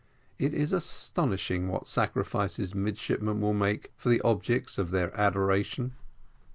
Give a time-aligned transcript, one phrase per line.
[0.39, 5.93] It is astonishing what sacrifices midshipmen will make for the objects of their adoration.